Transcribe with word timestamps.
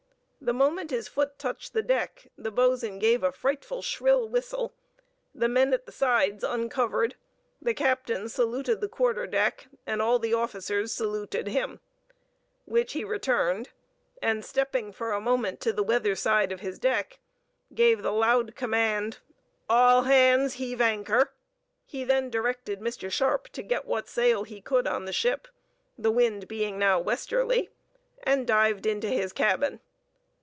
The 0.43 0.53
moment 0.53 0.89
his 0.89 1.07
foot 1.07 1.37
touched 1.37 1.73
the 1.73 1.83
deck, 1.83 2.27
the 2.35 2.49
boatswain 2.49 2.97
gave 2.97 3.21
a 3.21 3.31
frightful 3.31 3.83
shrill 3.83 4.27
whistle; 4.27 4.73
the 5.35 5.47
men 5.47 5.71
at 5.71 5.85
the 5.85 5.91
sides 5.91 6.43
uncovered, 6.43 7.13
the 7.61 7.75
captain 7.75 8.27
saluted 8.27 8.81
the 8.81 8.89
quarterdeck, 8.89 9.67
and 9.85 10.01
all 10.01 10.17
the 10.17 10.33
officers 10.33 10.91
saluted 10.91 11.47
him, 11.47 11.79
which 12.65 12.93
he 12.93 13.03
returned, 13.03 13.69
and 14.19 14.43
stepping 14.43 14.91
for 14.91 15.11
a 15.11 15.21
moment 15.21 15.61
to 15.61 15.71
the 15.73 15.83
weather 15.83 16.15
side 16.15 16.51
of 16.51 16.59
his 16.61 16.79
deck, 16.79 17.19
gave 17.75 18.01
the 18.01 18.11
loud 18.11 18.55
command, 18.55 19.19
"All 19.69 20.05
hands 20.05 20.55
heave 20.55 20.81
anchor." 20.81 21.33
He 21.85 22.03
then 22.03 22.31
directed 22.31 22.79
Mr. 22.79 23.11
Sharpe 23.11 23.49
to 23.49 23.61
get 23.61 23.85
what 23.85 24.07
sail 24.07 24.43
he 24.45 24.59
could 24.59 24.87
on 24.87 25.05
the 25.05 25.13
ship, 25.13 25.47
the 25.99 26.11
wind 26.11 26.47
being 26.47 26.79
now 26.79 26.99
westerly, 26.99 27.69
and 28.23 28.47
dived 28.47 28.87
into 28.87 29.07
his 29.07 29.33
cabin. 29.33 29.81